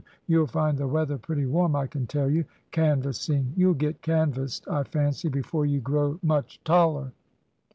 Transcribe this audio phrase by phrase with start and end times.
[0.25, 2.43] you'll find the weather pretty warm, I can tell you.
[2.71, 3.53] Canvassing?
[3.55, 7.11] You'll get canvassed, I fancy, before you grow much taller."